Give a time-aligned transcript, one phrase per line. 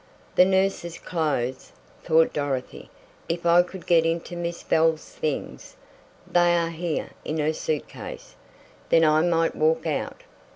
[0.33, 2.89] "The nurse's clothes!" thought Dorothy.
[3.29, 5.75] "If I could get into Miss Bell's things!
[6.25, 8.33] They are here in her suit case.
[8.89, 10.23] Then I might walk out!